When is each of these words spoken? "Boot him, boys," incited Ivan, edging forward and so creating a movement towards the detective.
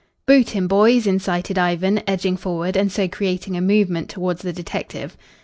"Boot 0.25 0.49
him, 0.55 0.67
boys," 0.67 1.05
incited 1.05 1.59
Ivan, 1.59 2.01
edging 2.07 2.35
forward 2.35 2.75
and 2.75 2.91
so 2.91 3.07
creating 3.07 3.55
a 3.55 3.61
movement 3.61 4.09
towards 4.09 4.41
the 4.41 4.51
detective. 4.51 5.15